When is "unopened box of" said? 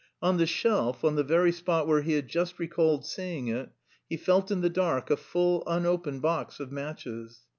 5.67-6.71